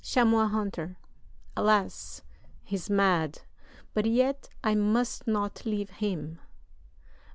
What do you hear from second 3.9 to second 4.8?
but yet I